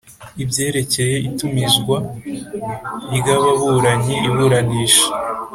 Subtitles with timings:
[0.43, 1.97] Ibyerekeye itumizwa
[3.15, 5.05] ry ababuranyi iburanisha